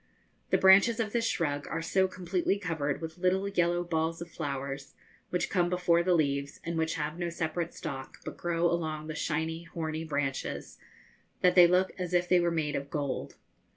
The 0.49 0.57
branches 0.57 0.99
of 0.99 1.11
this 1.13 1.27
shrub 1.27 1.67
are 1.69 1.83
so 1.83 2.07
completely 2.07 2.57
covered 2.57 3.01
with 3.01 3.19
little 3.19 3.47
yellow 3.47 3.83
balls 3.83 4.19
of 4.19 4.31
flowers, 4.31 4.95
which 5.29 5.47
come 5.47 5.69
before 5.69 6.01
the 6.01 6.15
leaves, 6.15 6.59
and 6.63 6.75
which 6.75 6.95
have 6.95 7.19
no 7.19 7.29
separate 7.29 7.71
stalk, 7.75 8.17
but 8.25 8.35
grow 8.35 8.65
along 8.65 9.05
the 9.05 9.13
shiny, 9.13 9.65
horny 9.65 10.03
branches, 10.03 10.79
that 11.41 11.53
they 11.53 11.67
look 11.67 11.91
as 11.99 12.15
if 12.15 12.27
they 12.27 12.39
were 12.39 12.49
made 12.49 12.75
of 12.75 12.89
gold. 12.89 13.35